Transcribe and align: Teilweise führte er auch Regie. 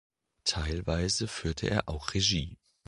Teilweise 0.45 1.27
führte 1.27 1.69
er 1.69 1.87
auch 1.87 2.15
Regie. 2.15 2.57